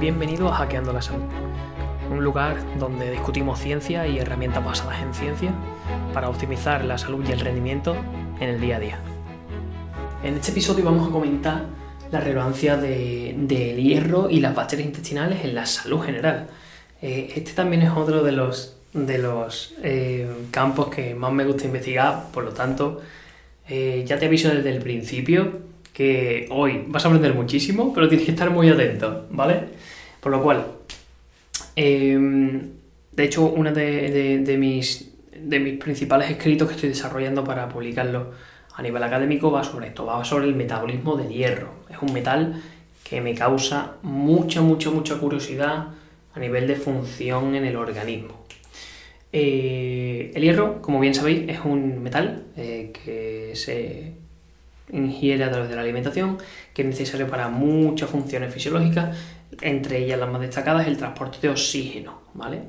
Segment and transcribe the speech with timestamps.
[0.00, 1.20] Bienvenido a Hackeando la Salud,
[2.10, 5.50] un lugar donde discutimos ciencia y herramientas basadas en ciencia
[6.14, 7.94] para optimizar la salud y el rendimiento
[8.40, 8.98] en el día a día.
[10.24, 11.66] En este episodio vamos a comentar
[12.10, 16.46] la relevancia del hierro y las bacterias intestinales en la salud general.
[17.02, 21.66] Eh, este también es otro de los, de los eh, campos que más me gusta
[21.66, 23.02] investigar, por lo tanto,
[23.68, 25.58] eh, ya te aviso desde el principio
[25.92, 29.79] que hoy vas a aprender muchísimo, pero tienes que estar muy atento, ¿vale?
[30.20, 30.66] Por lo cual,
[31.76, 32.70] em,
[33.12, 38.32] de hecho, uno de, mis, de mis principales escritos que estoy desarrollando para publicarlo
[38.74, 41.70] a nivel académico va sobre esto, va sobre el metabolismo del hierro.
[41.90, 42.62] Es un metal
[43.04, 45.88] que me causa mucha, mucha, mucha curiosidad
[46.32, 48.40] a nivel de función en el organismo.
[49.32, 54.14] Eh, el hierro, como bien sabéis, es un metal eh, que se
[54.92, 56.38] ingiere a través de la alimentación,
[56.74, 59.16] que es necesario para muchas funciones fisiológicas,
[59.60, 62.62] entre ellas las más destacadas el transporte de oxígeno, ¿vale?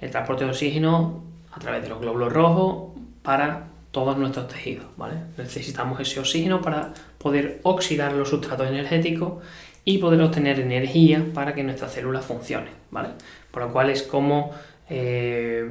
[0.00, 5.14] El transporte de oxígeno a través de los glóbulos rojos para todos nuestros tejidos, ¿vale?
[5.36, 9.42] Necesitamos ese oxígeno para poder oxidar los sustratos energéticos
[9.84, 13.10] y poder obtener energía para que nuestras células funcionen, ¿vale?
[13.50, 14.50] Por lo cual es como
[14.90, 15.68] eh,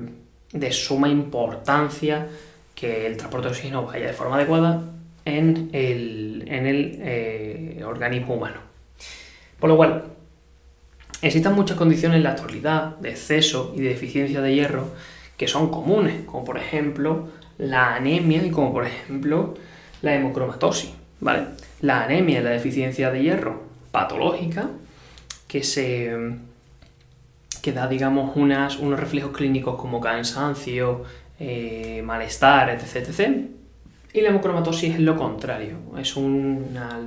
[0.51, 2.27] de suma importancia
[2.73, 4.81] que el transporte de oxígeno vaya de forma adecuada
[5.27, 6.45] en el,
[7.01, 8.61] eh, organismo humano.
[9.59, 10.05] Por lo cual,
[11.21, 14.89] existen muchas condiciones en la actualidad de exceso y de deficiencia de hierro
[15.35, 19.55] que son comunes, como por ejemplo la anemia y como por ejemplo
[20.01, 20.91] la hemocromatosis.
[21.19, 21.47] ¿vale?
[21.81, 24.69] La anemia es la deficiencia de hierro patológica
[25.47, 26.15] que se
[27.61, 31.03] que da digamos unas, unos reflejos clínicos como cansancio,
[31.39, 33.56] eh, malestar, etc, etc.
[34.13, 37.01] Y la hemocromatosis es lo contrario, es una,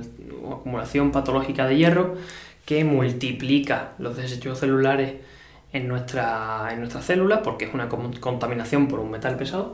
[0.51, 2.15] acumulación patológica de hierro
[2.65, 5.15] que multiplica los desechos celulares
[5.73, 9.71] en, nuestra, en nuestras células porque es una contaminación por un metal pesado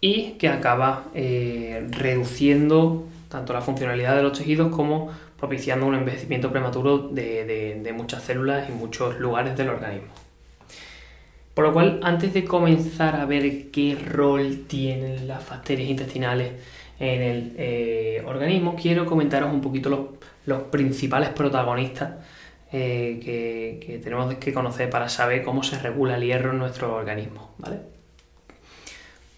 [0.00, 6.50] y que acaba eh, reduciendo tanto la funcionalidad de los tejidos como propiciando un envejecimiento
[6.50, 10.25] prematuro de, de muchas células y muchos lugares del organismo.
[11.56, 16.52] Por lo cual, antes de comenzar a ver qué rol tienen las bacterias intestinales
[16.98, 22.10] en el eh, organismo, quiero comentaros un poquito los, principales protagonistas
[22.72, 27.54] eh, que, tenemos que conocer para saber cómo se regula el hierro en nuestro organismo.
[27.56, 27.78] ¿vale?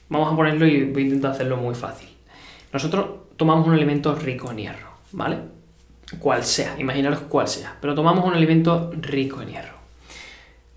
[0.09, 2.09] Vamos a ponerlo y voy a intentar hacerlo muy fácil.
[2.73, 5.39] Nosotros tomamos un alimento rico en hierro, ¿vale?
[6.19, 9.78] Cual sea, imaginaros cuál sea, pero tomamos un alimento rico en hierro.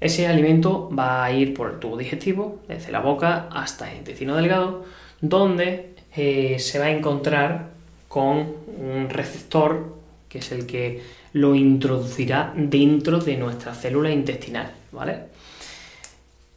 [0.01, 4.35] Ese alimento va a ir por el tubo digestivo, desde la boca hasta el intestino
[4.35, 4.83] delgado,
[5.21, 7.69] donde eh, se va a encontrar
[8.07, 9.95] con un receptor
[10.27, 11.03] que es el que
[11.33, 15.25] lo introducirá dentro de nuestra célula intestinal, ¿vale?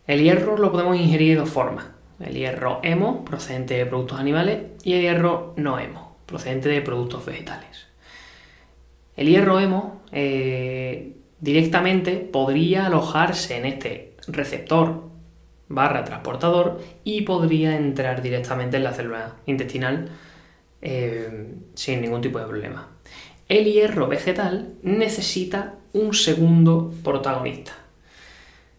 [0.07, 1.87] El hierro lo podemos ingerir de dos formas.
[2.21, 7.27] El hierro hemo, procedente de productos animales, y el hierro no hemo, procedente de productos
[7.27, 7.87] vegetales.
[9.17, 11.13] El hierro hemo eh,
[11.45, 15.03] directamente podría alojarse en este receptor
[15.69, 20.09] barra transportador y podría entrar directamente en la célula intestinal
[20.81, 22.89] eh, sin ningún tipo de problema.
[23.47, 27.73] El hierro vegetal necesita un segundo protagonista,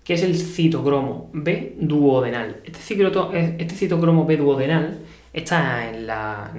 [0.03, 2.61] que es el citocromo B duodenal.
[2.63, 5.01] Este, este citocromo B duodenal
[5.33, 6.51] está en la,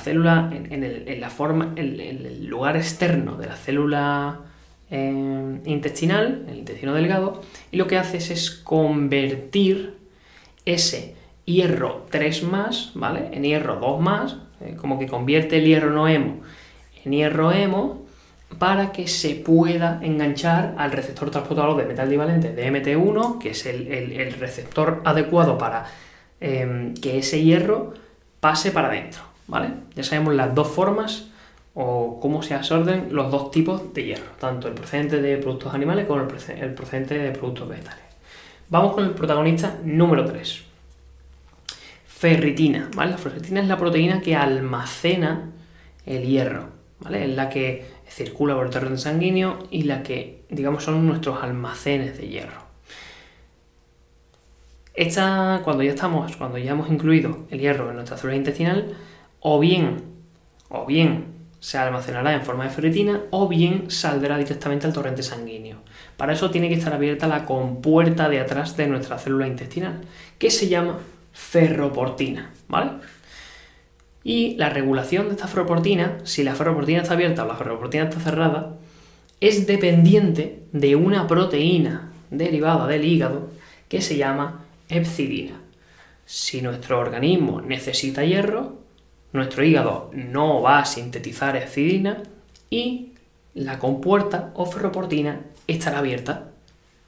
[0.00, 4.40] célula, en, la forma, en el lugar externo de la célula
[4.90, 9.96] eh, intestinal, el intestino delgado, y lo que hace es convertir
[10.64, 11.14] ese
[11.44, 13.30] hierro 3 más, ¿vale?
[13.32, 16.40] En hierro 2 más, eh, como que convierte el hierro no hemo
[17.06, 18.04] en hierro hemo
[18.58, 23.66] para que se pueda enganchar al receptor transportador de metal divalente de MT1, que es
[23.66, 25.86] el, receptor adecuado para
[26.40, 27.94] em, que ese hierro
[28.40, 29.70] pase para adentro, ¿vale?
[29.94, 31.28] Ya sabemos las dos formas
[31.78, 36.06] o cómo se absorben los dos tipos de hierro, tanto el procedente de productos animales
[36.06, 38.02] como el procedente de productos vegetales.
[38.70, 40.64] Vamos con el protagonista número 3.
[42.06, 43.10] Ferritina, ¿vale?
[43.10, 45.50] La ferritina es la proteína que almacena
[46.06, 46.70] el hierro,
[47.00, 47.24] ¿vale?
[47.24, 52.16] Es la que circula por el terreno sanguíneo y la que, digamos, son nuestros almacenes
[52.16, 52.62] de hierro.
[54.94, 58.96] Esta, cuando ya estamos, cuando ya hemos incluido el hierro en nuestra célula intestinal,
[59.40, 60.04] o bien,
[60.70, 61.35] o bien
[61.66, 65.78] se almacenará en forma de ferritina o bien saldrá directamente al torrente sanguíneo.
[66.16, 70.02] Para eso tiene que estar abierta la compuerta de atrás de nuestra célula intestinal,
[70.38, 71.00] que se llama
[71.32, 72.92] ferroportina, ¿vale?
[74.22, 78.20] Y la regulación de esta ferroportina, si la ferroportina está abierta o la ferroportina está
[78.20, 78.76] cerrada,
[79.40, 83.50] es dependiente de una proteína derivada del hígado
[83.88, 85.60] que se llama epsidina.
[86.26, 88.75] Si nuestro organismo necesita hierro,
[89.36, 92.22] nuestro hígado no va a sintetizar escidrina
[92.70, 93.12] y
[93.54, 96.50] la compuerta o ferroportina estará abierta.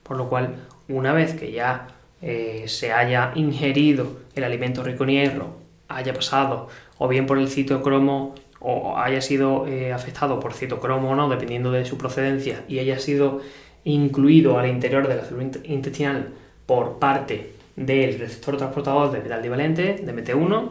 [0.02, 0.56] Por lo cual,
[0.88, 1.88] una vez que ya
[2.22, 5.56] eh, se haya ingerido el alimento rico en hierro,
[5.88, 11.14] haya pasado o bien por el citocromo o haya sido eh, afectado por citocromo o
[11.14, 13.40] no, dependiendo de su procedencia, y haya sido
[13.84, 16.30] incluido al interior de la célula intestinal
[16.66, 20.70] por parte del receptor transportador de metal divalente, DMT1,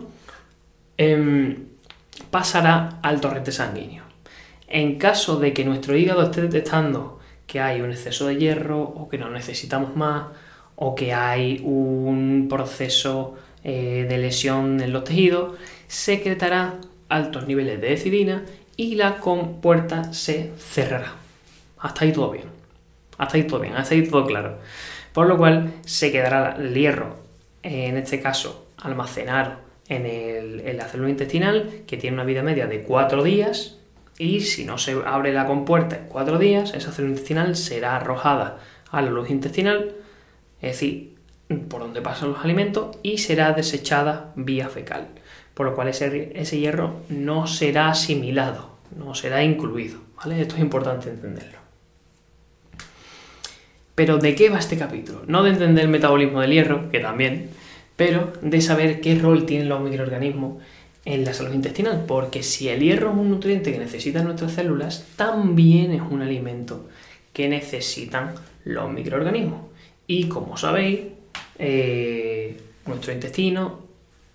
[0.98, 1.68] Em,
[2.32, 4.04] pasará al torrente sanguíneo.
[4.68, 9.08] En caso de que nuestro hígado esté detectando que hay un exceso de hierro o
[9.08, 10.26] que no necesitamos más
[10.76, 15.58] o que hay un proceso eh, de lesión en los tejidos,
[15.88, 16.80] secretará
[17.10, 18.44] altos niveles de decidina
[18.76, 21.14] y la compuerta se cerrará.
[21.80, 22.46] Hasta ahí todo bien.
[23.18, 24.58] Hasta ahí todo bien, hasta ahí todo claro.
[25.14, 27.18] Por lo cual se quedará el hierro,
[27.64, 32.84] en este caso almacenado en, en la célula intestinal, que tiene una vida media de
[32.84, 33.78] 4 días,
[34.18, 38.60] y si no se abre la compuerta en 4 días, esa célula intestinal será arrojada
[38.92, 39.94] a la luz intestinal,
[40.62, 41.16] es decir,
[41.70, 45.08] por donde pasan los alimentos, y será desechada vía fecal
[45.58, 49.98] por lo cual ese, ese hierro no será asimilado, no será incluido.
[50.16, 50.40] ¿vale?
[50.40, 51.58] Esto es importante entenderlo.
[53.96, 55.24] Pero ¿de qué va este capítulo?
[55.26, 57.50] No de entender el metabolismo del hierro, que también,
[57.98, 60.64] pero de saber qué rol tienen los microorganismos
[61.04, 65.06] en la salud intestinal, porque si el hierro es un nutriente que necesitan nuestras células,
[65.16, 66.88] también es un alimento
[67.34, 69.62] que necesitan los microorganismos.
[70.06, 71.02] Y como sabéis,
[71.60, 73.80] eh, nuestro intestino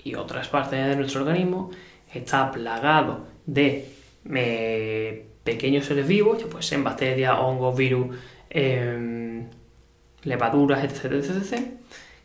[0.03, 1.70] y otras partes de nuestro organismo
[2.12, 3.88] está plagado de
[4.35, 8.17] eh, pequeños seres vivos, ya pues en bacterias, hongos, virus,
[8.50, 9.47] em,
[10.25, 11.61] levaduras, etc, etc,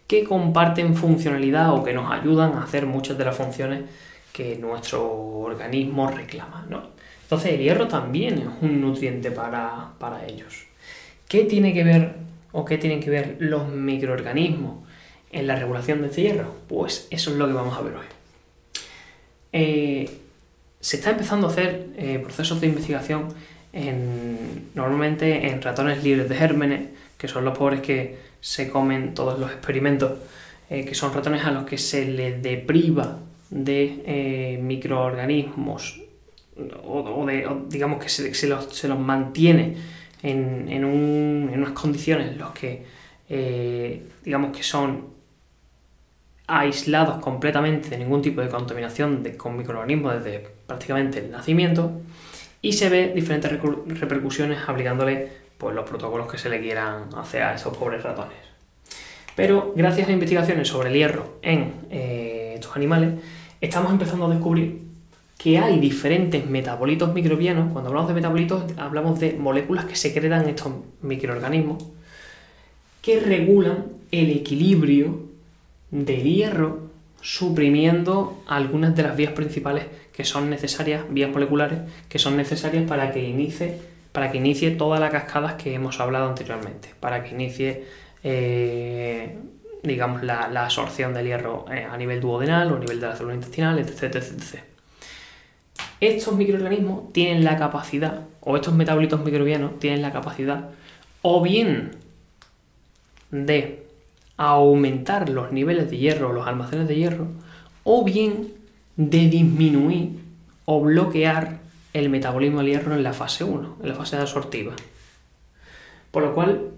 [0.07, 3.83] que comparten funcionalidad o que nos ayudan a hacer muchas de las funciones
[4.31, 6.65] que nuestro organismo reclama.
[7.23, 10.65] Entonces el hierro también es un nutriente para, para ellos.
[11.27, 12.15] ¿Qué tiene que ver
[12.53, 14.87] o qué tienen que ver los microorganismos
[15.31, 16.55] en la regulación de este hierro?
[16.69, 18.05] Pues eso es lo que vamos a ver hoy.
[19.51, 20.09] Eh,
[20.79, 23.27] se está empezando a hacer eh, procesos de investigación
[24.73, 29.51] normalmente en ratones libres de gérmenes, que son los pobres que se comen todos los
[29.51, 30.13] experimentos,
[30.69, 36.01] eh, que son ratones a los que se les depriva de microorganismos
[36.83, 39.75] o, de, digamos que se, los, mantiene
[40.23, 42.85] en, unas condiciones en las que
[44.23, 45.09] digamos que son
[46.47, 52.01] aislados completamente de ningún tipo de contaminación de, con microorganismos desde prácticamente el nacimiento
[52.61, 57.55] y se ve diferentes repercusiones aplicándole pues, los protocolos que se le quieran hacer a
[57.55, 58.37] esos pobres ratones.
[59.35, 63.19] Pero gracias a investigaciones sobre el hierro en eh, estos animales,
[63.61, 64.81] estamos empezando a descubrir
[65.37, 67.71] que hay diferentes metabolitos microbianos.
[67.71, 71.83] Cuando hablamos de metabolitos, hablamos de moléculas que secretan estos microorganismos
[73.07, 75.21] que regulan el equilibrio
[75.91, 76.89] del hierro
[77.21, 81.79] suprimiendo algunas de las vías principales que son necesarias, vías moleculares,
[82.09, 83.79] que son necesarias para que inicie,
[84.17, 87.85] para que inicie todas las cascadas que hemos hablado anteriormente, para que inicie,
[88.23, 89.37] eh,
[89.83, 93.35] digamos, la, absorción del hierro eh, a nivel duodenal o a nivel de la célula
[93.35, 94.63] intestinal, etc, etc.
[95.99, 100.71] Estos microorganismos tienen la capacidad, o estos metabolitos microbianos tienen la capacidad,
[101.21, 101.91] o bien
[103.29, 103.85] de
[104.35, 107.27] aumentar los niveles de hierro, los almacenes de hierro,
[107.83, 108.47] o bien
[108.95, 110.17] de disminuir
[110.65, 114.73] o bloquear el metabolismo del hierro en la fase 1, en la fase absortiva.
[116.11, 116.71] Por lo cual,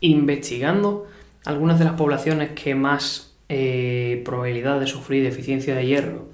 [0.00, 1.06] investigando
[1.44, 6.26] algunas de las poblaciones que más eh, probabilidad de sufrir deficiencia de hierro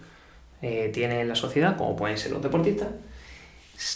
[0.63, 2.89] eh, tiene en la sociedad, como pueden ser los deportistas,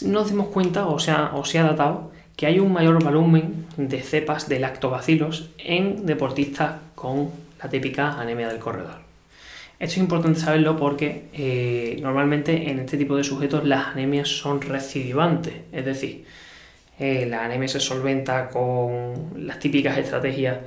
[0.01, 4.01] nos dimos cuenta, o sea, o se ha datado, que hay un mayor volumen de
[4.01, 7.29] cepas de lactobacilos en deportistas con
[7.61, 9.05] la típica anemia del corredor.
[9.77, 14.61] Esto es importante saberlo porque eh, normalmente en este tipo de sujetos las anemias son
[14.61, 16.25] recidivantes, es decir,
[16.97, 20.59] eh, la anemia se solventa con las típicas estrategias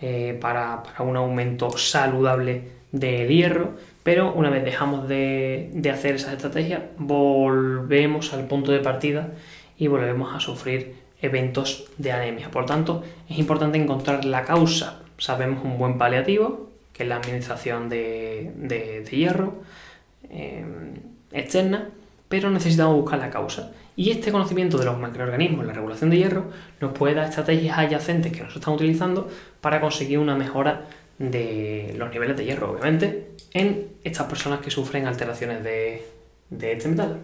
[0.00, 6.32] eh, para, un aumento saludable del hierro, pero una vez dejamos de, de hacer esas
[6.32, 9.32] estrategias, volvemos al punto de partida
[9.76, 12.50] y volvemos a sufrir eventos de anemia.
[12.50, 15.02] Por tanto, es importante encontrar la causa.
[15.18, 19.54] Sabemos un buen paliativo, que es la administración de, hierro
[20.30, 20.64] eh,
[21.32, 21.90] externa,
[22.28, 23.72] pero necesitamos buscar la causa.
[23.96, 26.44] Y este conocimiento de los microorganismos, la regulación de hierro,
[26.80, 29.28] nos puede dar estrategias adyacentes que nos están utilizando
[29.60, 30.86] para conseguir una mejora
[31.18, 36.02] de los niveles de hierro, obviamente, en estas personas que sufren alteraciones de,
[36.50, 37.20] este metal.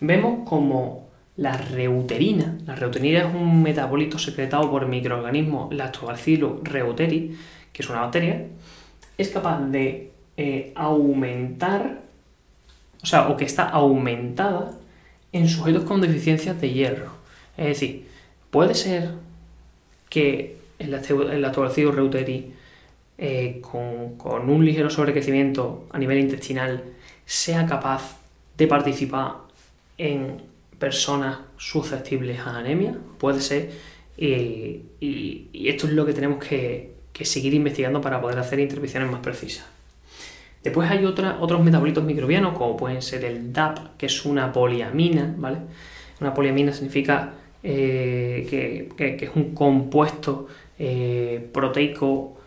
[0.00, 7.36] Vemos como la reuterina, la reuterina es un metabolito secretado por el microorganismo Lactobacillus reuteri,
[7.74, 8.46] que es una bacteria,
[9.18, 12.00] es capaz de eh, aumentar,
[13.02, 14.72] o sea, o que está aumentada
[15.32, 17.10] en sujetos con deficiencias de hierro.
[17.56, 18.06] Es decir,
[18.50, 19.10] puede ser
[20.08, 20.92] que el
[21.42, 22.54] lactobacillus reuteri
[23.18, 26.84] eh, con, un ligero sobrecrecimiento a nivel intestinal
[27.26, 28.18] sea capaz
[28.56, 29.38] de participar
[29.98, 30.42] en
[30.78, 33.70] personas susceptibles a anemia, puede ser,
[34.16, 34.82] y,
[35.68, 39.66] esto es lo que tenemos que, seguir investigando para poder hacer intervenciones más precisas.
[40.64, 45.58] Después hay otros metabolitos microbianos, como pueden ser el DAP, que es una poliamina, ¿vale?
[46.20, 48.46] Una poliamina significa eh,
[48.96, 52.38] que, es un compuesto eh, proteico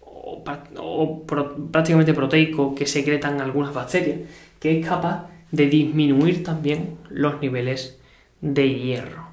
[0.00, 1.22] o,
[1.70, 4.20] prácticamente proteico que secretan algunas bacterias,
[4.60, 7.98] que es capaz de disminuir también los niveles
[8.40, 9.24] de hierro.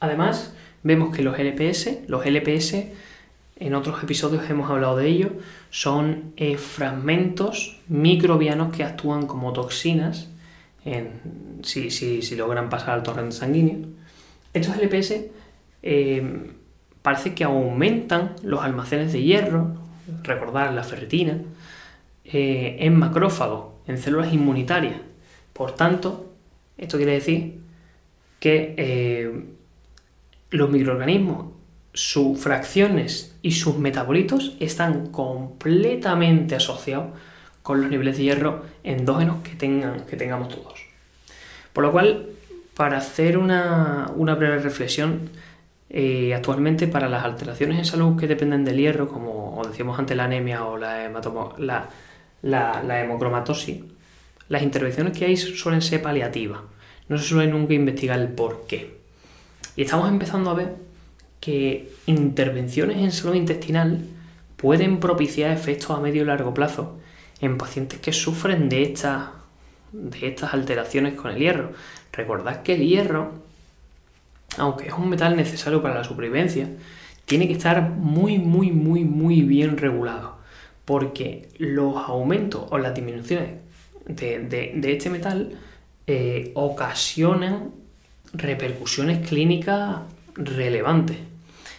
[0.00, 2.86] Además, vemos que los LPS, los LPS,
[3.56, 5.32] en otros episodios hemos hablado de ello,
[5.70, 10.28] son eh, fragmentos microbianos que actúan como toxinas
[11.62, 13.88] si, logran pasar al torrente sanguíneo.
[14.52, 15.26] Estos LPS
[15.82, 16.50] eh,
[17.02, 19.76] parece que aumentan los almacenes de hierro,
[20.22, 21.38] recordar la ferritina,
[22.24, 24.96] eh, en macrófagos, en células inmunitarias.
[25.52, 26.32] Por tanto,
[26.78, 27.60] esto quiere decir
[28.40, 29.44] que eh,
[30.50, 31.52] los microorganismos,
[31.94, 37.12] sus fracciones y sus metabolitos están completamente asociados
[37.62, 40.80] con los niveles de hierro endógenos que, tengan, que tengamos todos.
[41.72, 42.26] Por lo cual,
[42.76, 45.30] para hacer una, una breve reflexión,
[45.96, 50.24] eh, actualmente para las alteraciones en salud que dependen del hierro, como decíamos antes la
[50.24, 51.04] anemia o la,
[52.42, 53.80] hemocromatosis,
[54.48, 56.60] las intervenciones que hay suelen ser paliativas.
[57.08, 58.98] No se suele nunca investigar el por qué.
[59.76, 60.74] Y estamos empezando a ver
[61.44, 64.06] que intervenciones en salud intestinal
[64.56, 66.98] pueden propiciar efectos a medio y largo plazo
[67.40, 69.28] en pacientes que sufren de estas,
[70.50, 71.72] alteraciones con el hierro.
[72.12, 73.44] Recordad que el hierro
[74.58, 76.68] aunque es un metal necesario para la supervivencia,
[77.24, 80.36] tiene que estar muy, muy, muy, muy bien regulado.
[80.84, 83.62] Porque los aumentos o las disminuciones
[84.06, 85.58] de, este metal
[86.06, 87.70] eh, ocasionan
[88.32, 90.00] repercusiones clínicas
[90.34, 91.16] relevantes.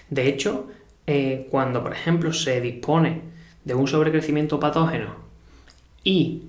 [0.09, 0.67] De hecho,
[1.07, 3.21] eh, cuando por ejemplo se dispone
[3.63, 5.15] de un sobrecrecimiento patógeno
[6.03, 6.43] y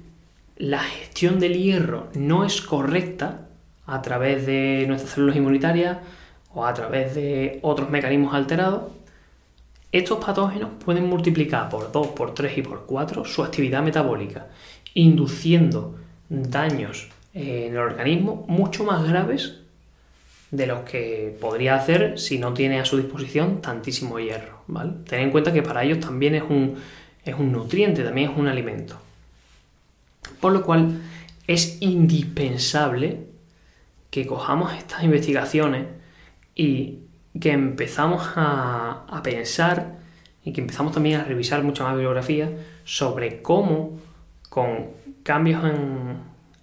[0.56, 3.46] la gestión del hierro no es correcta,
[3.86, 5.98] a través de nuestras células inmunitarias
[6.54, 8.92] o a través de otros mecanismos alterados,
[9.92, 14.48] estos patógenos pueden multiplicar por 2, por 3 y por 4 su actividad metabólica,
[14.94, 15.96] induciendo
[16.28, 19.60] daños en el organismo mucho más graves
[20.50, 24.62] de los que podría hacer si no tiene a su disposición tantísimo hierro.
[24.66, 24.92] ¿vale?
[25.08, 26.76] Ten en cuenta que para ellos también es un,
[27.24, 28.96] es un nutriente, también es un alimento.
[30.40, 31.00] Por lo cual
[31.46, 33.26] es indispensable
[34.10, 35.86] que cojamos estas investigaciones
[36.54, 37.00] y
[37.40, 39.96] que empezamos a, pensar
[40.44, 42.50] y que empezamos también a revisar mucha más bibliografía
[42.84, 43.98] sobre cómo
[44.48, 44.86] con
[45.22, 45.62] cambios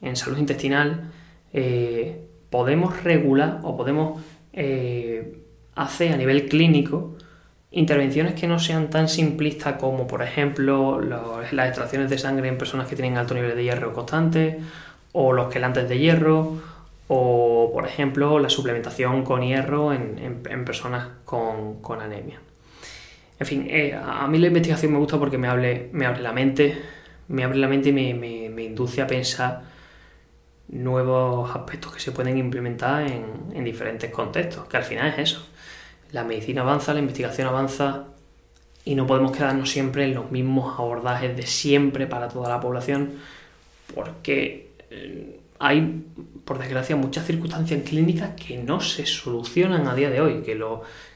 [0.01, 1.11] en, salud intestinal
[1.53, 4.21] eh, podemos regular o podemos
[4.53, 5.39] eh,
[5.73, 7.15] hacer a nivel clínico
[7.71, 12.87] intervenciones que no sean tan simplistas como por ejemplo las extracciones de sangre en personas
[12.87, 14.59] que tienen alto nivel de hierro constante
[15.13, 16.61] o los quelantes de hierro
[17.07, 22.39] o, por ejemplo, la suplementación con hierro en, personas con, anemia.
[23.39, 26.33] En fin, eh, a mí la investigación me gusta porque me abre, me abre la
[26.33, 26.79] mente,
[27.29, 29.72] me abre la mente y me, induce a pensar
[30.69, 35.45] nuevos aspectos que se pueden implementar en, diferentes contextos, que al final es eso.
[36.11, 38.05] La medicina avanza, la investigación avanza
[38.85, 43.13] y no podemos quedarnos siempre en los mismos abordajes de siempre para toda la población
[43.93, 46.03] porque eh, hay,
[46.45, 50.59] por desgracia, muchas circunstancias clínicas que no se solucionan a día de hoy, que,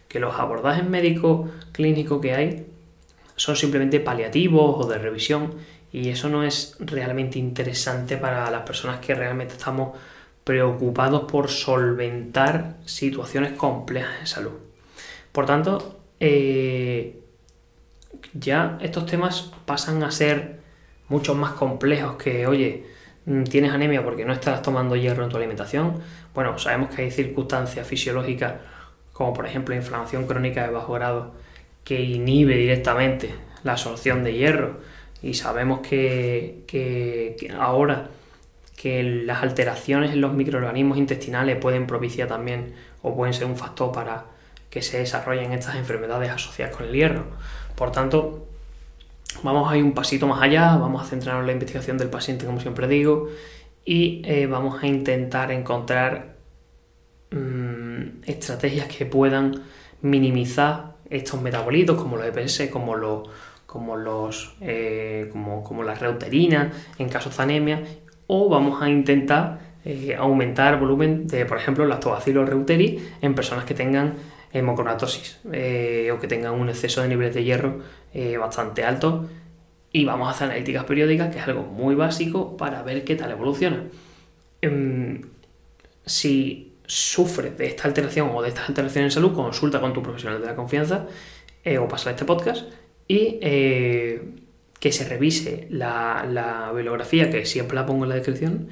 [0.08, 2.66] que los abordajes médicos clínicos que hay
[3.36, 5.56] son simplemente paliativos o de revisión
[5.92, 9.98] y eso no es realmente interesante para las personas que realmente estamos
[10.44, 14.54] preocupados por solventar situaciones complejas de salud.
[15.32, 17.20] Por tanto, eh,
[18.34, 20.60] ya estos temas pasan a ser
[21.10, 22.86] mucho más complejos que, oye,
[23.26, 26.02] mm, tienes anemia porque no estás tomando hierro en tu alimentación,
[26.34, 28.54] bueno, sabemos que hay circunstancias fisiológicas
[29.18, 31.34] como por ejemplo inflamación crónica de bajo grado
[31.84, 34.78] que inhibe directamente la absorción de hierro
[35.22, 38.10] y sabemos que, que ahora
[38.78, 43.92] que las alteraciones en los microorganismos intestinales pueden propiciar también o pueden ser un factor
[43.92, 44.26] para
[44.70, 47.26] que se desarrollen estas enfermedades asociadas con el hierro.
[47.76, 48.48] Por tanto,
[49.42, 52.46] vamos a ir un pasito más allá, vamos a centrarnos en la investigación del paciente,
[52.46, 53.30] como siempre digo,
[53.84, 56.36] y eh, vamos a intentar encontrar
[57.32, 59.64] mm, estrategias que puedan
[60.02, 63.30] minimizar estos metabolitos como los EPS, como los
[63.78, 67.84] como los eh, como, como la reuterina en casos de anemia
[68.26, 73.64] o vamos a intentar eh, aumentar el volumen de, por ejemplo, lactobacillus reuteri en personas
[73.64, 74.16] que tengan
[74.52, 77.80] hemocronatosis eh, o que tengan un exceso de niveles de hierro
[78.14, 79.30] eh, bastante alto
[79.94, 83.32] y vamos a hacer analíticas periódicas, que es algo muy básico para ver qué tal
[83.32, 83.84] evoluciona.
[84.62, 85.22] Em,
[86.06, 90.42] si sufres de esta alteración o de estas alteraciones en salud, consulta con tu profesional
[90.42, 91.06] de la confianza
[91.80, 92.66] o pasa este podcast
[93.08, 93.40] y
[94.80, 98.70] que se revise la, bibliografía, que siempre la pongo en la descripción,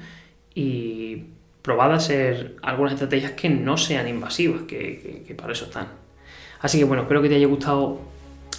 [0.54, 1.24] y
[1.62, 5.88] probad a ser algunas estrategias que no sean invasivas, que, para eso están.
[6.60, 8.00] Así que bueno, espero que te haya gustado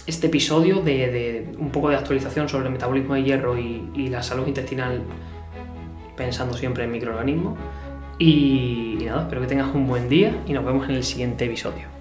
[0.06, 4.46] este episodio de, un poco de actualización sobre el metabolismo de hierro y la salud
[4.46, 5.02] intestinal,
[6.16, 7.58] pensando siempre en microorganismos.
[8.18, 11.97] Y nada, espero que tengas un buen día y nos vemos en el siguiente episodio.